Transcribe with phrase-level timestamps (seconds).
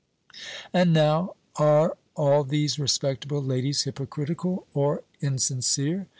[0.73, 6.07] And, now, are all these respectable ladies hypocritical or insincere?